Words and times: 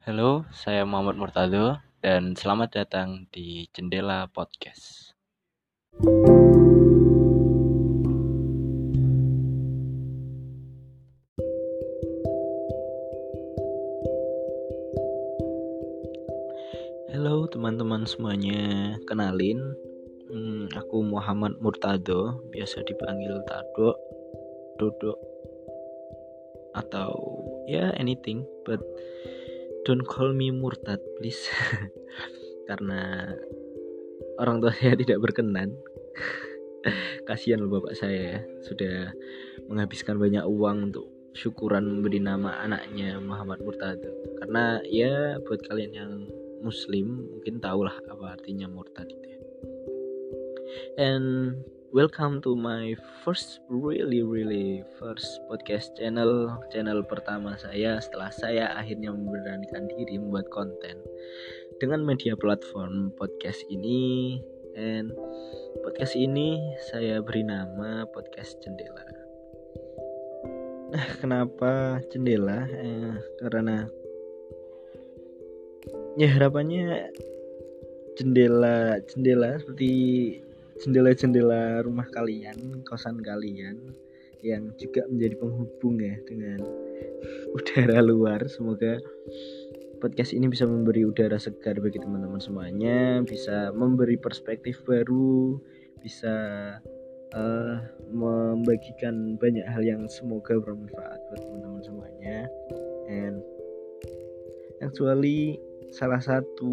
Halo, 0.00 0.48
saya 0.48 0.88
Muhammad 0.88 1.20
Murtado 1.20 1.76
dan 2.00 2.32
selamat 2.32 2.72
datang 2.72 3.28
di 3.28 3.68
Jendela 3.68 4.24
Podcast. 4.32 5.12
Halo 17.12 17.44
teman-teman 17.52 18.08
semuanya, 18.08 18.96
kenalin, 19.04 19.60
hmm, 20.32 20.80
aku 20.80 21.04
Muhammad 21.04 21.60
Murtado, 21.60 22.40
biasa 22.48 22.88
dipanggil 22.88 23.36
Tado, 23.44 24.00
Dodo, 24.80 25.12
atau 26.72 27.12
ya 27.68 27.92
yeah, 27.92 28.00
anything, 28.00 28.48
but 28.64 28.80
don't 29.84 30.04
call 30.04 30.32
me 30.32 30.52
Murtad 30.52 31.00
please, 31.18 31.48
karena 32.68 33.32
orang 34.40 34.60
tua 34.64 34.72
saya 34.72 34.96
tidak 35.02 35.20
berkenan. 35.20 35.76
Kasihan 37.28 37.60
loh 37.60 37.80
bapak 37.80 37.92
saya 37.92 38.18
ya, 38.18 38.38
sudah 38.64 39.12
menghabiskan 39.68 40.16
banyak 40.16 40.42
uang 40.48 40.90
untuk 40.90 41.06
syukuran 41.36 41.86
memberi 41.86 42.18
nama 42.18 42.56
anaknya 42.64 43.20
Muhammad 43.20 43.60
Murtado. 43.62 44.10
Karena 44.40 44.80
ya 44.88 45.36
buat 45.44 45.60
kalian 45.68 45.92
yang 45.92 46.12
muslim 46.64 47.28
mungkin 47.36 47.60
tahulah 47.60 47.94
apa 48.08 48.36
artinya 48.36 48.68
murtad 48.68 49.08
itu 49.08 49.26
ya. 49.28 49.40
And 51.00 51.60
welcome 51.90 52.38
to 52.38 52.54
my 52.54 52.94
first 53.26 53.58
really 53.66 54.22
really 54.22 54.86
first 55.02 55.26
podcast 55.50 55.90
channel. 55.98 56.54
Channel 56.70 57.02
pertama 57.02 57.58
saya 57.58 57.98
setelah 57.98 58.30
saya 58.30 58.70
akhirnya 58.78 59.10
memberanikan 59.10 59.90
diri 59.90 60.22
membuat 60.22 60.46
konten 60.54 61.02
dengan 61.82 62.06
media 62.06 62.38
platform 62.38 63.10
podcast 63.18 63.58
ini. 63.66 64.38
And 64.78 65.10
podcast 65.82 66.14
ini 66.14 66.62
saya 66.94 67.18
beri 67.26 67.42
nama 67.42 68.06
podcast 68.14 68.62
jendela. 68.62 69.02
Nah 70.94 71.06
kenapa 71.20 71.98
jendela? 72.14 72.70
Eh, 72.70 73.18
karena 73.42 73.90
ya 76.14 76.28
harapannya 76.38 77.10
jendela 78.14 79.02
jendela 79.10 79.58
seperti 79.58 79.90
jendela-jendela 80.80 81.84
rumah 81.84 82.08
kalian 82.10 82.82
kosan 82.88 83.20
kalian 83.20 83.76
yang 84.40 84.72
juga 84.80 85.04
menjadi 85.12 85.36
penghubung 85.36 86.00
ya 86.00 86.16
dengan 86.24 86.64
udara 87.52 88.00
luar. 88.00 88.40
Semoga 88.48 88.96
podcast 90.00 90.32
ini 90.32 90.48
bisa 90.48 90.64
memberi 90.64 91.04
udara 91.04 91.36
segar 91.36 91.76
bagi 91.76 92.00
teman-teman 92.00 92.40
semuanya 92.40 93.20
bisa 93.20 93.68
memberi 93.76 94.16
perspektif 94.16 94.80
baru 94.88 95.60
bisa 96.00 96.32
uh, 97.36 97.76
membagikan 98.08 99.36
banyak 99.36 99.68
hal 99.68 99.84
yang 99.84 100.08
semoga 100.08 100.56
bermanfaat 100.56 101.20
buat 101.28 101.40
teman-teman 101.44 101.82
semuanya. 101.84 102.48
And 103.12 103.44
actually 104.80 105.60
salah 105.92 106.22
satu 106.22 106.72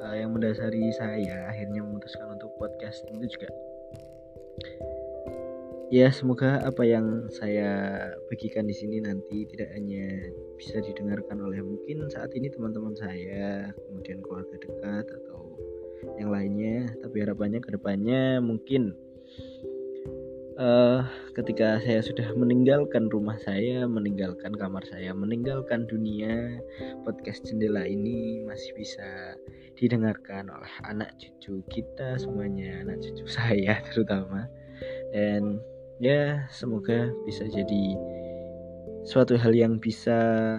uh, 0.00 0.14
yang 0.16 0.32
mendasari 0.32 0.90
saya 0.94 1.48
akhirnya 1.50 1.84
memutuskan 1.84 2.34
untuk 2.34 2.52
podcast 2.56 3.04
itu 3.10 3.26
juga. 3.28 3.50
Ya 5.92 6.10
semoga 6.10 6.58
apa 6.64 6.82
yang 6.82 7.28
saya 7.30 7.70
bagikan 8.26 8.66
di 8.66 8.74
sini 8.74 8.98
nanti 9.04 9.46
tidak 9.46 9.70
hanya 9.78 10.26
bisa 10.58 10.82
didengarkan 10.82 11.38
oleh 11.44 11.60
mungkin 11.62 12.08
saat 12.10 12.34
ini 12.34 12.50
teman-teman 12.50 12.96
saya 12.98 13.70
kemudian 13.86 14.18
keluarga 14.24 14.58
dekat 14.58 15.06
atau 15.06 15.54
yang 16.18 16.34
lainnya 16.34 16.90
tapi 16.98 17.22
harapannya 17.22 17.60
ke 17.62 17.70
depannya 17.78 18.42
mungkin 18.42 18.96
uh, 20.58 21.02
ketika 21.34 21.82
saya 21.82 22.00
sudah 22.02 22.30
meninggalkan 22.34 23.10
rumah 23.10 23.38
saya, 23.42 23.86
meninggalkan 23.86 24.54
kamar 24.54 24.82
saya, 24.86 25.10
meninggalkan 25.14 25.86
dunia, 25.86 26.58
podcast 27.02 27.46
jendela 27.46 27.82
ini 27.86 28.42
masih 28.46 28.70
bisa 28.78 29.38
didengarkan 29.74 30.50
oleh 30.50 30.72
anak 30.86 31.14
cucu 31.18 31.62
kita 31.70 32.18
semuanya, 32.18 32.82
anak 32.86 33.02
cucu 33.02 33.26
saya 33.38 33.82
terutama. 33.90 34.46
Dan 35.14 35.62
ya 36.02 36.46
semoga 36.50 37.10
bisa 37.26 37.46
jadi 37.46 37.84
suatu 39.06 39.38
hal 39.38 39.54
yang 39.54 39.78
bisa 39.78 40.58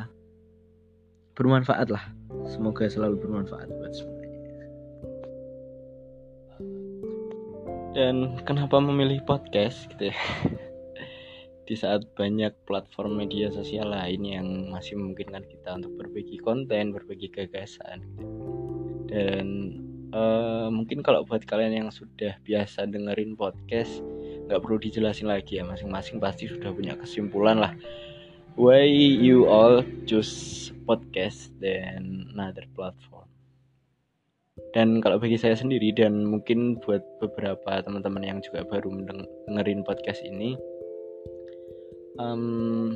bermanfaat 1.35 1.91
lah. 1.91 2.05
Semoga 2.47 2.88
selalu 2.88 3.19
bermanfaat 3.19 3.67
buat 3.67 3.94
semua. 3.95 4.14
Dan 7.95 8.35
kenapa 8.44 8.75
memilih 8.83 9.23
podcast 9.23 9.88
gitu 9.95 10.11
ya? 10.11 10.17
Di 11.66 11.73
saat 11.73 12.06
banyak 12.13 12.53
platform 12.67 13.17
media 13.23 13.50
sosial 13.50 13.89
lain 13.89 14.22
yang 14.22 14.47
masih 14.69 15.00
memungkinkan 15.00 15.47
kita 15.47 15.79
untuk 15.81 15.97
berbagi 15.97 16.38
konten 16.44 16.94
berbagi 16.94 17.31
gagasan 17.31 18.05
gitu. 18.05 18.28
dan 19.09 19.47
uh, 20.13 20.67
mungkin 20.69 21.01
kalau 21.01 21.25
buat 21.25 21.41
kalian 21.47 21.88
yang 21.88 21.89
sudah 21.89 22.38
biasa 22.45 22.85
dengerin 22.85 23.34
podcast 23.34 24.03
nggak 24.45 24.61
perlu 24.61 24.78
dijelasin 24.78 25.31
lagi 25.31 25.57
ya. 25.57 25.66
Masing-masing 25.66 26.22
pasti 26.22 26.51
sudah 26.51 26.69
punya 26.75 26.94
kesimpulan 27.00 27.57
lah. 27.63 27.73
Why 28.59 28.85
you 28.91 29.47
all 29.47 29.81
choose 30.05 30.69
podcast 30.85 31.50
dan 31.63 32.29
another 32.35 32.67
platform 32.78 33.34
dan 34.71 35.03
kalau 35.03 35.19
bagi 35.19 35.35
saya 35.35 35.55
sendiri 35.55 35.91
dan 35.91 36.23
mungkin 36.23 36.79
buat 36.79 37.03
beberapa 37.19 37.83
teman-teman 37.83 38.23
yang 38.23 38.39
juga 38.39 38.63
baru 38.63 38.88
dengerin 39.51 39.83
podcast 39.83 40.23
ini 40.23 40.55
um, 42.19 42.95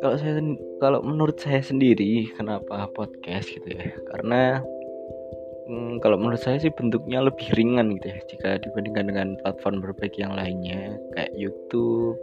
kalau 0.00 0.16
saya 0.16 0.40
kalau 0.80 1.00
menurut 1.04 1.36
saya 1.38 1.60
sendiri 1.60 2.30
kenapa 2.34 2.88
podcast 2.96 3.52
gitu 3.52 3.68
ya? 3.68 3.92
Karena 4.08 4.64
hmm, 5.70 6.02
kalau 6.02 6.18
menurut 6.18 6.42
saya 6.42 6.58
sih 6.58 6.74
bentuknya 6.74 7.22
lebih 7.22 7.46
ringan 7.54 7.94
gitu 7.94 8.10
ya 8.10 8.18
jika 8.26 8.48
dibandingkan 8.58 9.06
dengan 9.06 9.28
platform 9.46 9.78
berbagi 9.78 10.26
yang 10.26 10.34
lainnya 10.34 10.98
kayak 11.14 11.30
YouTube 11.38 12.18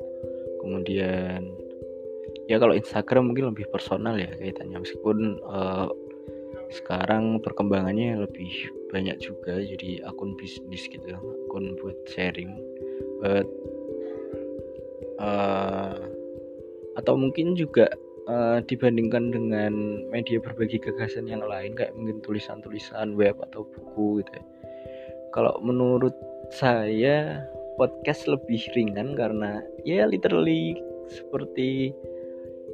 kemudian 0.60 1.48
ya 2.52 2.60
kalau 2.60 2.76
Instagram 2.76 3.32
mungkin 3.32 3.56
lebih 3.56 3.68
personal 3.72 4.20
ya 4.20 4.28
kaitannya. 4.36 4.84
Meskipun 4.84 5.40
uh, 5.48 5.88
sekarang 6.72 7.40
perkembangannya 7.40 8.28
lebih 8.28 8.52
banyak 8.92 9.20
juga 9.24 9.60
jadi 9.60 10.04
akun 10.08 10.36
bisnis 10.36 10.88
gitu 10.88 11.16
akun 11.16 11.76
buat 11.80 11.96
sharing 12.12 12.52
but 13.24 13.48
uh, 15.20 15.96
atau 17.00 17.14
mungkin 17.16 17.56
juga 17.56 17.88
uh, 18.28 18.60
dibandingkan 18.68 19.32
dengan 19.32 19.74
media 20.12 20.38
berbagi 20.38 20.78
gagasan 20.78 21.26
yang 21.26 21.42
lain 21.44 21.74
kayak 21.74 21.96
mungkin 21.96 22.20
tulisan-tulisan 22.22 23.16
web 23.16 23.40
atau 23.50 23.64
buku 23.66 24.22
gitu 24.22 24.32
ya. 24.38 24.44
Kalau 25.32 25.60
menurut 25.64 26.14
saya 26.52 27.44
podcast 27.76 28.26
lebih 28.28 28.62
ringan 28.74 29.14
karena 29.16 29.62
ya 29.84 30.08
literally 30.08 30.80
seperti 31.08 31.94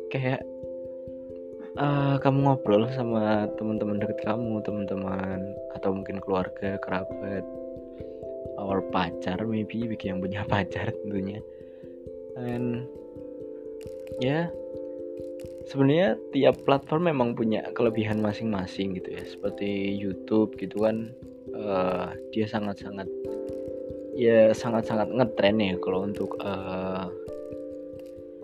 kayak 0.10 0.42
uh, 1.78 2.16
kamu 2.22 2.50
ngobrol 2.50 2.86
sama 2.94 3.50
teman-teman 3.58 4.02
deket 4.02 4.22
kamu, 4.26 4.62
teman-teman 4.66 5.40
atau 5.78 5.90
mungkin 5.94 6.22
keluarga, 6.22 6.78
kerabat, 6.82 7.46
or 8.58 8.86
pacar 8.94 9.42
maybe 9.44 9.86
bagi 9.90 10.10
yang 10.10 10.22
punya 10.22 10.46
pacar 10.52 10.94
tentunya. 11.04 11.42
Dan 12.34 12.90
ya 14.22 14.50
sebenarnya 15.68 16.20
tiap 16.36 16.62
platform 16.68 17.12
memang 17.12 17.30
punya 17.38 17.64
kelebihan 17.76 18.20
masing-masing 18.20 18.98
gitu 19.00 19.10
ya. 19.14 19.24
Seperti 19.24 19.96
YouTube 19.96 20.56
gitu 20.60 20.84
kan 20.84 21.12
uh, 21.56 22.12
dia 22.34 22.46
sangat-sangat 22.50 23.08
ya 24.14 24.54
sangat-sangat 24.54 25.10
ngetren 25.10 25.58
ya 25.58 25.74
kalau 25.82 26.06
untuk 26.06 26.38
uh, 26.42 27.10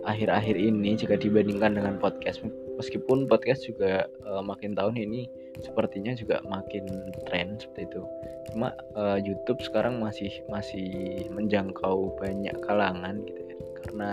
akhir-akhir 0.04 0.56
ini 0.56 0.96
jika 0.96 1.16
dibandingkan 1.16 1.76
dengan 1.76 1.94
podcast. 2.00 2.40
Meskipun 2.80 3.28
podcast 3.28 3.68
juga 3.68 4.08
uh, 4.24 4.40
makin 4.40 4.72
tahun 4.72 4.96
ini 4.96 5.28
sepertinya 5.60 6.16
juga 6.16 6.40
makin 6.48 6.88
tren 7.28 7.60
seperti 7.60 7.92
itu. 7.92 8.02
Cuma 8.50 8.72
uh, 8.96 9.20
YouTube 9.20 9.60
sekarang 9.60 10.00
masih 10.00 10.32
masih 10.48 11.28
menjangkau 11.28 12.16
banyak 12.16 12.56
kalangan 12.64 13.20
gitu 13.28 13.40
ya. 13.52 13.56
Karena 13.84 14.10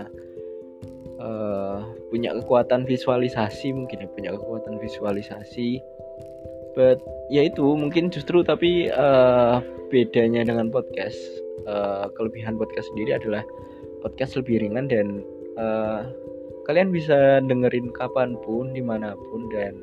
uh, 1.21 1.83
punya 2.09 2.33
kekuatan 2.37 2.85
visualisasi 2.85 3.73
mungkin 3.73 4.05
ya 4.05 4.09
punya 4.09 4.31
kekuatan 4.33 4.77
visualisasi. 4.81 5.81
But 6.77 7.01
ya 7.33 7.49
itu 7.49 7.65
mungkin 7.73 8.13
justru 8.13 8.45
tapi 8.45 8.93
uh, 8.93 9.59
bedanya 9.89 10.45
dengan 10.45 10.69
podcast 10.69 11.17
uh, 11.65 12.11
kelebihan 12.13 12.55
podcast 12.59 12.89
sendiri 12.93 13.17
adalah 13.17 13.41
podcast 14.05 14.37
lebih 14.37 14.61
ringan 14.61 14.85
dan 14.85 15.25
uh, 15.57 16.05
kalian 16.69 16.93
bisa 16.93 17.41
dengerin 17.41 17.89
kapan 17.95 18.37
pun 18.43 18.75
di 18.75 18.83
mana 18.83 19.15
pun 19.15 19.49
dan 19.49 19.73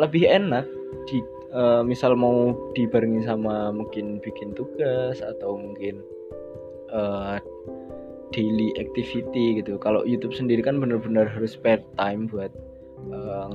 lebih 0.00 0.24
enak 0.26 0.64
di 1.06 1.20
uh, 1.52 1.84
misal 1.84 2.16
mau 2.16 2.56
dibarengi 2.72 3.28
sama 3.28 3.70
mungkin 3.70 4.18
bikin 4.24 4.56
tugas 4.56 5.20
atau 5.20 5.58
mungkin 5.60 6.00
uh, 6.90 7.36
daily 8.32 8.74
activity 8.76 9.60
gitu. 9.62 9.80
Kalau 9.80 10.04
YouTube 10.04 10.36
sendiri 10.36 10.60
kan 10.60 10.78
benar-benar 10.78 11.28
harus 11.28 11.56
spare 11.56 11.82
time 11.96 12.28
buat 12.28 12.52
uh, 13.12 13.48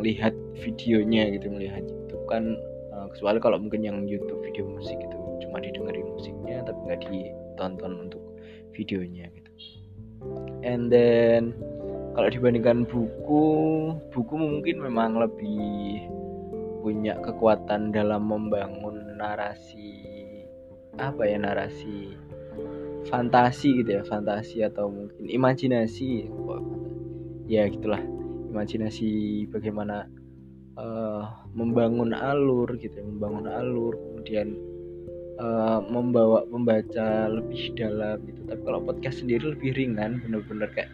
videonya 0.61 1.33
gitu 1.35 1.51
melihat 1.51 1.83
YouTube 1.85 2.23
kan 2.29 2.57
uh, 2.95 3.07
kecuali 3.13 3.37
kalau 3.41 3.57
mungkin 3.61 3.85
yang 3.85 4.05
YouTube 4.09 4.41
video 4.41 4.65
musik 4.65 4.97
gitu. 4.97 5.17
Cuma 5.45 5.61
didengerin 5.61 6.07
musiknya 6.13 6.65
tapi 6.65 6.79
nggak 6.89 7.01
ditonton 7.07 8.09
untuk 8.09 8.23
videonya 8.73 9.29
gitu. 9.33 9.51
And 10.63 10.87
then 10.87 11.53
kalau 12.13 12.29
dibandingkan 12.29 12.85
buku 12.87 13.45
buku 14.13 14.33
mungkin 14.37 14.77
memang 14.81 15.19
lebih 15.19 16.07
punya 16.83 17.15
kekuatan 17.23 17.95
dalam 17.95 18.27
membangun 18.27 19.15
narasi 19.15 20.03
apa 20.99 21.25
ya 21.25 21.41
narasi 21.41 22.13
fantasi 23.07 23.83
gitu 23.83 23.99
ya 23.99 24.03
fantasi 24.07 24.63
atau 24.63 24.87
mungkin 24.91 25.27
imajinasi 25.27 26.27
ya 27.47 27.67
gitulah. 27.67 28.01
Imajinasi 28.53 29.09
bagaimana 29.49 30.05
uh, 30.77 31.25
membangun 31.57 32.13
alur 32.13 32.69
gitu 32.77 32.93
ya, 32.93 33.03
membangun 33.03 33.49
alur 33.49 33.97
kemudian 33.97 34.53
uh, 35.41 35.81
membawa 35.89 36.45
pembaca 36.45 37.27
lebih 37.33 37.73
dalam 37.73 38.21
gitu. 38.29 38.41
Tapi 38.45 38.61
kalau 38.61 38.79
podcast 38.85 39.25
sendiri 39.25 39.57
lebih 39.57 39.73
ringan 39.73 40.21
bener-bener 40.21 40.69
kayak 40.71 40.91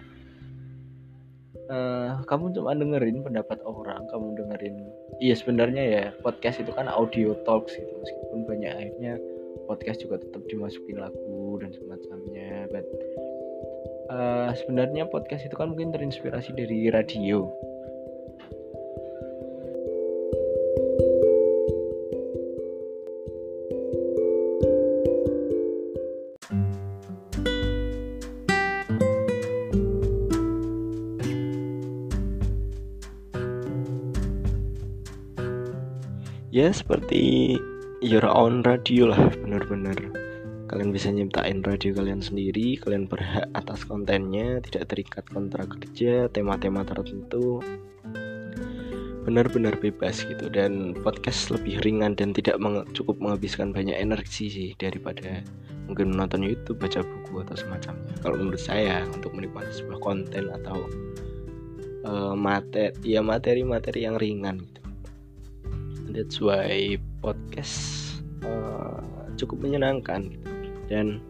uh, 1.69 2.19
kamu 2.25 2.51
cuma 2.57 2.75
dengerin 2.75 3.21
pendapat 3.23 3.61
orang 3.63 4.03
kamu 4.09 4.35
dengerin 4.35 4.75
iya 5.21 5.35
sebenarnya 5.37 5.83
ya 5.85 6.03
podcast 6.25 6.59
itu 6.59 6.73
kan 6.73 6.89
audio 6.89 7.37
talks 7.45 7.77
gitu 7.77 7.93
meskipun 8.01 8.43
banyak 8.49 8.73
akhirnya 8.73 9.13
podcast 9.69 10.01
juga 10.01 10.21
tetap 10.21 10.41
dimasukin 10.49 10.97
lagu 10.97 11.61
dan 11.61 11.71
semacamnya 11.73 12.67
but 12.73 12.85
uh, 14.09 14.51
sebenarnya 14.57 15.05
podcast 15.07 15.45
itu 15.45 15.55
kan 15.55 15.71
mungkin 15.71 15.93
terinspirasi 15.93 16.53
dari 16.57 16.89
radio. 16.89 17.47
Ya 36.49 36.75
seperti 36.75 37.55
your 37.99 38.23
own 38.31 38.63
radio 38.63 39.11
lah 39.11 39.19
bener-bener 39.43 39.95
kalian 40.71 40.93
bisa 40.93 41.09
nyiptain 41.11 41.59
radio 41.65 41.91
kalian 41.91 42.21
sendiri 42.23 42.79
kalian 42.79 43.09
berhak 43.09 43.49
atas 43.57 43.83
kontennya 43.83 44.61
tidak 44.63 44.93
terikat 44.93 45.25
kontrak 45.27 45.65
kerja 45.65 46.29
tema-tema 46.29 46.85
tertentu. 46.85 47.57
Benar-benar 49.25 49.81
bebas 49.81 50.21
gitu 50.29 50.45
dan 50.53 50.93
podcast 51.01 51.49
lebih 51.49 51.81
ringan 51.81 52.13
dan 52.13 52.37
tidak 52.37 52.61
menge 52.61 52.85
cukup 52.93 53.17
menghabiskan 53.17 53.73
banyak 53.73 53.97
energi 53.97 54.45
sih 54.47 54.69
daripada 54.77 55.41
mungkin 55.89 56.13
menonton 56.13 56.45
YouTube, 56.45 56.77
baca 56.77 57.01
buku 57.01 57.41
atau 57.41 57.57
semacamnya. 57.57 58.13
Kalau 58.21 58.37
menurut 58.37 58.61
saya 58.61 59.09
untuk 59.09 59.33
menikmati 59.33 59.73
sebuah 59.73 59.99
konten 60.05 60.53
atau 60.53 60.85
uh, 62.05 62.37
materi 62.37 62.93
ya 63.01 63.25
materi-materi 63.25 64.05
yang 64.05 64.21
ringan 64.21 64.61
gitu. 64.61 64.81
That's 66.13 66.37
why 66.41 67.01
podcast. 67.19 67.75
Uh, 68.43 68.99
cukup 69.35 69.63
menyenangkan. 69.63 70.31
Dan 70.87 71.21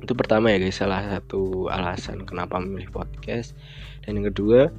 itu 0.00 0.12
pertama 0.16 0.50
ya 0.50 0.58
guys 0.58 0.80
salah 0.80 1.04
satu 1.06 1.68
alasan 1.68 2.24
kenapa 2.24 2.60
memilih 2.60 2.90
podcast. 2.92 3.56
Dan 4.04 4.20
yang 4.20 4.32
kedua 4.32 4.72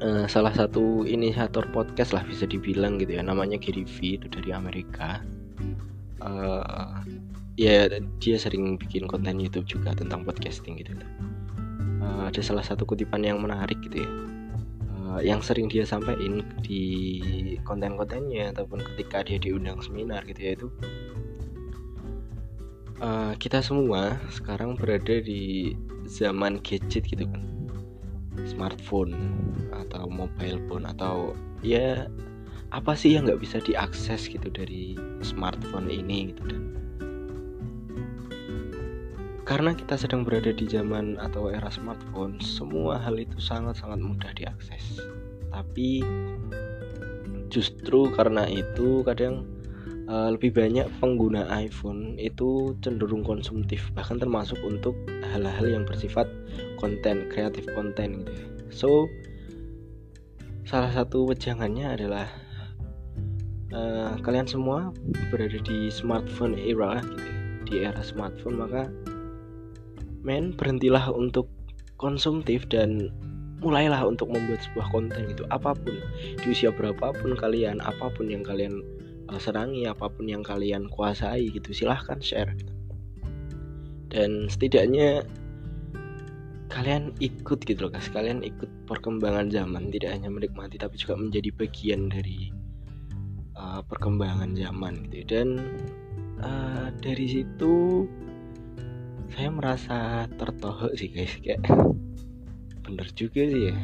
uh, 0.00 0.26
salah 0.26 0.52
satu 0.52 1.04
inisiator 1.04 1.68
podcast 1.70 2.16
lah 2.16 2.24
bisa 2.24 2.48
dibilang 2.48 2.96
gitu 2.98 3.16
ya. 3.16 3.22
Namanya 3.24 3.60
Gary 3.60 3.84
V 3.84 4.20
itu 4.20 4.26
dari 4.28 4.50
Amerika. 4.50 5.20
Uh, 6.22 7.02
ya 7.60 7.90
dia 8.18 8.36
sering 8.40 8.80
bikin 8.80 9.04
konten 9.04 9.36
YouTube 9.36 9.68
juga 9.68 9.92
tentang 9.92 10.24
podcasting 10.24 10.80
gitu. 10.80 10.96
Uh, 12.02 12.26
ada 12.26 12.40
salah 12.42 12.64
satu 12.64 12.82
kutipan 12.88 13.22
yang 13.22 13.38
menarik 13.38 13.78
gitu 13.84 14.02
ya 14.02 14.12
Eh, 15.12 15.28
yang 15.28 15.44
sering 15.44 15.68
dia 15.68 15.84
sampaikan 15.84 16.40
di 16.64 16.84
konten-kontennya 17.68 18.56
ataupun 18.56 18.80
ketika 18.92 19.20
dia 19.20 19.36
diundang 19.36 19.76
seminar 19.84 20.24
gitu 20.24 20.40
ya 20.40 20.52
itu 20.56 20.68
uh, 23.04 23.36
kita 23.36 23.60
semua 23.60 24.16
sekarang 24.32 24.72
berada 24.72 25.20
di 25.20 25.76
zaman 26.08 26.64
gadget 26.64 27.04
gitu 27.04 27.28
kan. 27.28 27.44
Smartphone 28.48 29.12
atau 29.76 30.08
mobile 30.08 30.56
phone 30.64 30.88
atau 30.88 31.36
ya 31.60 32.08
apa 32.72 32.96
sih 32.96 33.12
yang 33.12 33.28
nggak 33.28 33.44
bisa 33.44 33.60
diakses 33.60 34.24
gitu 34.32 34.48
dari 34.48 34.96
smartphone 35.20 35.92
ini 35.92 36.32
gitu 36.32 36.48
dan 36.48 36.72
karena 39.52 39.76
kita 39.76 40.00
sedang 40.00 40.24
berada 40.24 40.48
di 40.48 40.64
zaman 40.64 41.20
atau 41.20 41.52
era 41.52 41.68
smartphone, 41.68 42.40
semua 42.40 42.96
hal 42.96 43.20
itu 43.20 43.36
sangat-sangat 43.36 44.00
mudah 44.00 44.32
diakses. 44.32 44.96
Tapi 45.52 46.00
justru 47.52 48.08
karena 48.16 48.48
itu 48.48 49.04
kadang 49.04 49.44
uh, 50.08 50.32
lebih 50.32 50.56
banyak 50.56 50.88
pengguna 51.04 51.44
iPhone 51.52 52.16
itu 52.16 52.72
cenderung 52.80 53.20
konsumtif, 53.20 53.92
bahkan 53.92 54.16
termasuk 54.16 54.56
untuk 54.64 54.96
hal-hal 55.36 55.68
yang 55.68 55.84
bersifat 55.84 56.32
konten, 56.80 57.28
kreatif 57.28 57.68
konten 57.76 58.24
gitu 58.24 58.32
ya. 58.32 58.46
So 58.72 58.88
salah 60.64 60.96
satu 60.96 61.28
wejangannya 61.28 61.92
adalah 61.92 62.24
uh, 63.76 64.16
kalian 64.24 64.48
semua 64.48 64.96
berada 65.28 65.60
di 65.60 65.92
smartphone 65.92 66.56
era 66.56 67.04
gitu 67.04 67.20
ya. 67.20 67.36
Di 67.68 67.74
era 67.84 68.00
smartphone 68.00 68.56
maka 68.56 68.88
men 70.22 70.54
berhentilah 70.54 71.10
untuk 71.10 71.50
konsumtif 71.98 72.66
dan 72.70 73.10
mulailah 73.62 74.02
untuk 74.02 74.26
membuat 74.30 74.58
sebuah 74.66 74.90
konten 74.90 75.30
itu 75.30 75.46
apa 75.54 75.74
pun 75.74 75.94
di 76.42 76.46
usia 76.50 76.74
berapapun 76.74 77.38
kalian 77.38 77.78
apa 77.78 78.10
pun 78.10 78.26
yang 78.26 78.42
kalian 78.42 78.82
uh, 79.30 79.38
serangi 79.38 79.86
apa 79.86 80.10
pun 80.10 80.26
yang 80.26 80.42
kalian 80.42 80.90
kuasai 80.90 81.46
gitu 81.54 81.70
silahkan 81.70 82.18
share 82.18 82.50
gitu. 82.58 82.74
dan 84.10 84.50
setidaknya 84.50 85.22
kalian 86.74 87.14
ikut 87.22 87.62
gitu 87.62 87.86
loh 87.86 87.92
guys 87.94 88.10
kalian 88.10 88.42
ikut 88.42 88.66
perkembangan 88.90 89.52
zaman 89.52 89.92
tidak 89.94 90.18
hanya 90.18 90.32
menikmati 90.32 90.80
tapi 90.80 90.98
juga 90.98 91.14
menjadi 91.14 91.54
bagian 91.54 92.10
dari 92.10 92.50
uh, 93.56 93.80
perkembangan 93.86 94.56
zaman 94.56 95.06
gitu. 95.10 95.24
Dan 95.28 95.48
uh, 96.42 96.88
dari 97.00 97.26
situ 97.28 98.06
saya 99.32 99.48
merasa 99.48 99.96
tertohok 100.36 100.92
sih 100.92 101.08
guys. 101.08 101.32
Kayak 101.40 101.64
bener 102.84 103.08
juga 103.16 103.42
sih 103.48 103.62
ya. 103.72 103.76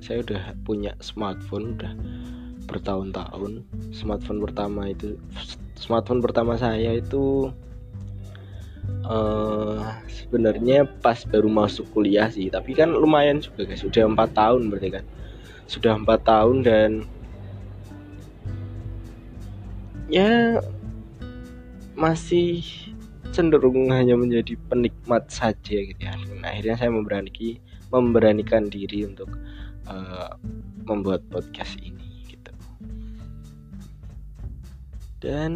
Saya 0.00 0.16
udah 0.24 0.42
punya 0.64 0.92
smartphone 1.04 1.76
udah 1.76 1.92
bertahun-tahun. 2.64 3.62
Smartphone 3.92 4.40
pertama 4.40 4.88
itu 4.88 5.20
smartphone 5.76 6.24
pertama 6.24 6.56
saya 6.56 6.96
itu 6.96 7.52
uh, 9.04 9.84
sebenarnya 10.08 10.88
pas 11.04 11.20
baru 11.28 11.52
masuk 11.52 11.92
kuliah 11.92 12.32
sih. 12.32 12.48
Tapi 12.48 12.72
kan 12.72 12.88
lumayan 12.88 13.44
juga 13.44 13.68
guys. 13.68 13.84
Sudah 13.84 14.08
empat 14.08 14.32
tahun 14.32 14.72
berarti 14.72 14.90
kan. 14.96 15.04
Sudah 15.68 15.92
empat 15.98 16.24
tahun 16.24 16.64
dan 16.64 16.90
ya 20.08 20.62
masih 21.98 22.62
cenderung 23.32 23.90
hanya 23.90 24.14
menjadi 24.18 24.58
penikmat 24.68 25.30
saja 25.30 25.76
gitu 25.82 26.00
ya. 26.00 26.14
Nah, 26.40 26.50
akhirnya 26.52 26.76
saya 26.78 26.90
memberani 26.92 27.58
memberanikan 27.90 28.66
diri 28.66 29.06
untuk 29.06 29.30
uh, 29.86 30.34
membuat 30.86 31.22
podcast 31.30 31.78
ini 31.82 32.26
gitu. 32.26 32.52
Dan 35.22 35.52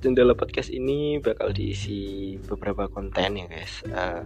jendela 0.00 0.32
podcast 0.32 0.72
ini 0.72 1.20
bakal 1.20 1.52
diisi 1.52 2.36
beberapa 2.48 2.88
konten 2.88 3.36
ya 3.36 3.46
guys. 3.48 3.74
Uh, 3.88 4.24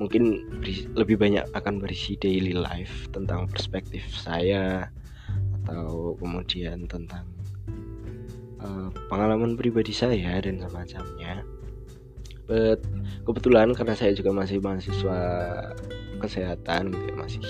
mungkin 0.00 0.48
lebih 0.96 1.20
banyak 1.20 1.44
akan 1.52 1.76
berisi 1.76 2.16
daily 2.16 2.56
life 2.56 3.10
tentang 3.12 3.44
perspektif 3.52 4.00
saya 4.16 4.88
atau 5.60 6.16
kemudian 6.16 6.88
tentang 6.88 7.28
uh, 8.62 8.88
pengalaman 9.08 9.56
pribadi 9.56 9.92
saya 9.92 10.40
dan 10.40 10.60
semacamnya. 10.60 11.44
But 12.50 12.82
kebetulan 13.24 13.72
karena 13.78 13.94
saya 13.94 14.10
juga 14.16 14.34
masih 14.34 14.58
mahasiswa 14.58 15.18
kesehatan 16.20 16.92
masih 17.14 17.42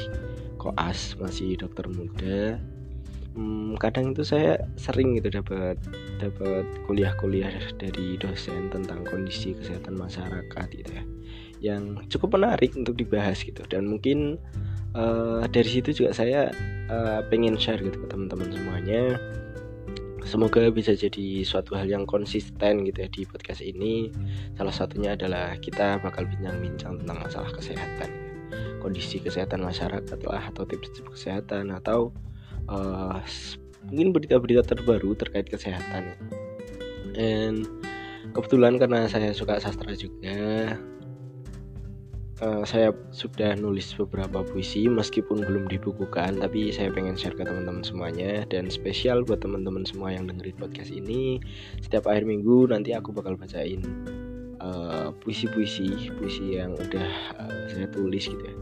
koas, 0.61 1.17
masih 1.17 1.57
dokter 1.57 1.89
muda. 1.89 2.61
Hmm, 3.31 3.79
kadang 3.79 4.11
itu 4.11 4.27
saya 4.27 4.59
sering 4.75 5.15
gitu 5.17 5.31
dapat 5.31 5.79
dapat 6.19 6.67
kuliah-kuliah 6.91 7.55
dari 7.79 8.19
dosen 8.19 8.69
tentang 8.75 9.07
kondisi 9.07 9.55
kesehatan 9.55 9.95
masyarakat 9.95 10.67
gitu 10.75 10.91
ya 10.91 11.05
yang 11.61 12.01
cukup 12.09 12.41
menarik 12.41 12.73
untuk 12.75 12.97
dibahas 12.97 13.45
gitu 13.45 13.61
dan 13.69 13.87
mungkin 13.87 14.41
uh, 14.97 15.45
dari 15.47 15.69
situ 15.69 15.93
juga 15.93 16.11
saya 16.17 16.51
uh, 16.89 17.21
pengen 17.29 17.55
share 17.61 17.79
gitu 17.85 18.01
ke 18.01 18.07
teman-teman 18.09 18.49
semuanya 18.51 19.21
semoga 20.31 20.63
bisa 20.71 20.95
jadi 20.95 21.43
suatu 21.43 21.75
hal 21.75 21.91
yang 21.91 22.07
konsisten 22.07 22.87
gitu 22.87 23.03
ya 23.03 23.11
di 23.11 23.27
podcast 23.27 23.59
ini 23.67 24.15
salah 24.55 24.71
satunya 24.71 25.19
adalah 25.19 25.59
kita 25.59 25.99
bakal 25.99 26.23
bincang-bincang 26.23 27.03
tentang 27.03 27.19
masalah 27.19 27.51
kesehatan 27.51 28.11
kondisi 28.79 29.19
kesehatan 29.19 29.67
masyarakat 29.67 30.19
lah 30.23 30.47
atau 30.55 30.63
tips-tips 30.63 31.11
kesehatan 31.11 31.75
atau 31.75 32.15
uh, 32.71 33.19
mungkin 33.91 34.15
berita-berita 34.15 34.63
terbaru 34.63 35.19
terkait 35.19 35.51
kesehatan 35.51 36.15
ya. 36.15 36.17
and 37.19 37.67
kebetulan 38.31 38.79
karena 38.79 39.11
saya 39.11 39.35
suka 39.35 39.59
sastra 39.59 39.99
juga 39.99 40.79
uh, 42.41 42.65
saya 42.65 42.93
sudah 43.13 43.55
nulis 43.57 43.93
beberapa 43.95 44.43
puisi 44.45 44.89
meskipun 44.89 45.45
belum 45.45 45.69
dibukukan 45.69 46.41
tapi 46.41 46.73
saya 46.73 46.89
pengen 46.91 47.15
share 47.15 47.37
ke 47.37 47.45
teman-teman 47.45 47.85
semuanya. 47.85 48.45
Dan 48.49 48.73
spesial 48.73 49.23
buat 49.25 49.45
teman-teman 49.45 49.85
semua 49.85 50.13
yang 50.13 50.27
dengerin 50.27 50.57
podcast 50.57 50.91
ini. 50.91 51.39
Setiap 51.85 52.09
akhir 52.09 52.25
minggu 52.27 52.69
nanti 52.73 52.97
aku 52.97 53.13
bakal 53.13 53.37
bacain 53.37 53.81
eh, 54.61 55.09
puisi-puisi 55.23 55.89
uh, 55.89 56.13
puisi 56.21 56.61
yang 56.61 56.77
udah 56.77 57.11
uh, 57.39 57.63
saya 57.71 57.87
tulis 57.93 58.25
gitu 58.27 58.45
ya. 58.45 58.57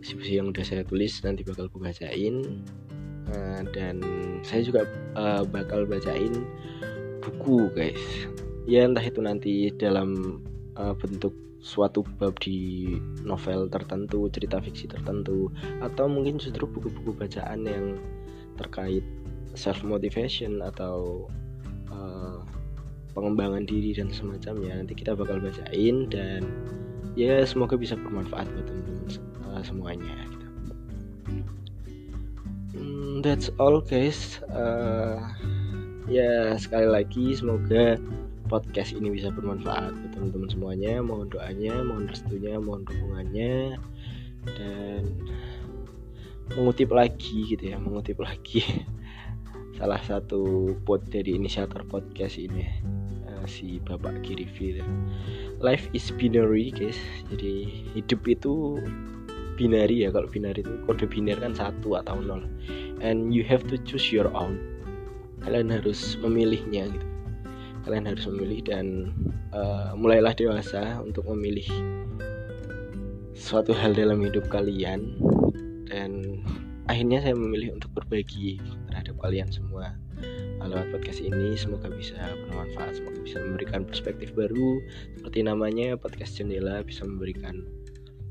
Puisi-puisi 0.00 0.32
yang 0.40 0.48
udah 0.50 0.64
saya 0.64 0.82
tulis 0.86 1.12
nanti 1.26 1.42
bakal 1.44 1.66
aku 1.66 1.82
bacain. 1.82 2.64
Uh, 3.30 3.62
dan 3.70 4.02
saya 4.42 4.66
juga 4.66 4.82
uh, 5.14 5.46
bakal 5.46 5.86
bacain 5.86 6.34
buku 7.22 7.70
guys. 7.76 8.02
Ya 8.66 8.86
entah 8.86 9.02
itu 9.02 9.22
nanti 9.22 9.70
dalam 9.74 10.40
uh, 10.74 10.94
bentuk 10.98 11.34
suatu 11.60 12.02
bab 12.16 12.40
di 12.40 12.96
novel 13.20 13.68
tertentu, 13.68 14.32
cerita 14.32 14.58
fiksi 14.58 14.88
tertentu, 14.88 15.52
atau 15.84 16.08
mungkin 16.08 16.40
justru 16.40 16.64
buku-buku 16.64 17.12
bacaan 17.12 17.68
yang 17.68 18.00
terkait 18.56 19.04
self 19.52 19.84
motivation 19.84 20.64
atau 20.64 21.28
uh, 21.92 22.40
pengembangan 23.12 23.68
diri 23.68 23.92
dan 23.92 24.08
semacamnya. 24.08 24.80
Nanti 24.80 24.96
kita 24.96 25.12
bakal 25.12 25.40
bacain 25.40 26.08
dan 26.08 26.48
ya 27.18 27.44
semoga 27.44 27.76
bisa 27.76 27.98
bermanfaat 27.98 28.48
buat 28.48 28.66
teman-teman 28.66 29.06
uh, 29.52 29.62
semuanya. 29.62 30.16
Gitu. 30.32 30.46
Hmm, 32.76 33.20
that's 33.20 33.52
all 33.60 33.84
guys. 33.84 34.40
Uh, 34.48 35.20
ya 36.08 36.56
sekali 36.56 36.88
lagi 36.88 37.36
semoga 37.36 38.00
podcast 38.50 38.90
ini 38.98 39.14
bisa 39.14 39.30
bermanfaat 39.30 39.94
buat 39.94 40.10
teman-teman 40.10 40.50
semuanya. 40.50 40.98
Mohon 40.98 41.30
doanya 41.30 41.74
mohon 41.86 42.10
restunya 42.10 42.58
mohon 42.58 42.82
dukungannya. 42.82 43.78
Dan 44.58 45.02
mengutip 46.58 46.90
lagi 46.90 47.46
gitu 47.46 47.70
ya 47.70 47.78
mengutip 47.78 48.18
lagi 48.18 48.58
salah 49.78 50.02
satu 50.02 50.74
pot 50.82 50.98
dari 51.06 51.38
inisiator 51.38 51.86
podcast 51.86 52.42
ini 52.42 52.66
uh, 53.30 53.46
si 53.46 53.78
Bapak 53.78 54.26
Kirivi 54.26 54.82
life 55.62 55.86
is 55.94 56.10
binary 56.18 56.74
guys. 56.74 56.98
Jadi 57.30 57.86
hidup 57.94 58.26
itu 58.26 58.82
binary 59.54 60.02
ya. 60.02 60.10
Kalau 60.10 60.26
binary 60.26 60.66
itu 60.66 60.74
kode 60.90 61.06
biner 61.06 61.38
kan 61.38 61.54
satu 61.54 61.94
atau 62.02 62.18
nol. 62.18 62.42
And 62.98 63.30
you 63.30 63.46
have 63.46 63.62
to 63.70 63.78
choose 63.86 64.10
your 64.10 64.26
own. 64.34 64.58
Kalian 65.40 65.72
harus 65.72 66.20
memilihnya 66.20 66.90
gitu 66.90 67.06
kalian 67.84 68.06
harus 68.08 68.24
memilih 68.28 68.60
dan 68.64 68.86
uh, 69.56 69.92
mulailah 69.96 70.36
dewasa 70.36 71.00
untuk 71.00 71.26
memilih 71.32 71.66
suatu 73.32 73.72
hal 73.72 73.96
dalam 73.96 74.20
hidup 74.20 74.46
kalian. 74.52 75.16
Dan 75.90 76.42
akhirnya 76.86 77.24
saya 77.24 77.34
memilih 77.34 77.74
untuk 77.74 77.90
berbagi 77.96 78.60
terhadap 78.90 79.16
kalian 79.18 79.50
semua. 79.50 79.96
Lewat 80.60 80.92
podcast 80.92 81.24
ini 81.24 81.56
semoga 81.56 81.88
bisa 81.90 82.14
bermanfaat 82.46 83.00
semoga 83.00 83.18
bisa 83.24 83.40
memberikan 83.42 83.82
perspektif 83.82 84.30
baru. 84.36 84.78
Seperti 85.18 85.42
namanya 85.42 85.96
podcast 85.96 86.38
jendela 86.38 86.84
bisa 86.84 87.02
memberikan 87.02 87.64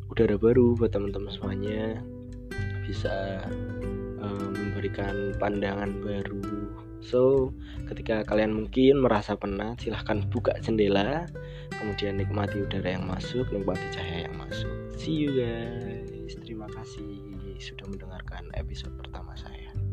udara 0.08 0.38
baru 0.38 0.78
buat 0.78 0.94
teman-teman 0.94 1.34
semuanya. 1.34 2.00
Bisa 2.86 3.44
uh, 4.24 4.50
memberikan 4.56 5.36
pandangan 5.42 6.00
baru 6.00 6.59
So, 7.00 7.52
ketika 7.88 8.28
kalian 8.28 8.52
mungkin 8.54 9.00
merasa 9.00 9.40
penat, 9.40 9.82
silahkan 9.82 10.24
buka 10.28 10.56
jendela, 10.60 11.26
kemudian 11.80 12.20
nikmati 12.20 12.60
udara 12.60 13.00
yang 13.00 13.08
masuk, 13.08 13.48
nikmati 13.56 13.88
cahaya 13.96 14.28
yang 14.28 14.36
masuk. 14.36 14.76
See 15.00 15.16
you 15.16 15.32
guys. 15.32 16.36
Terima 16.44 16.68
kasih 16.70 17.30
sudah 17.60 17.86
mendengarkan 17.92 18.48
episode 18.56 18.96
pertama 18.96 19.36
saya. 19.36 19.89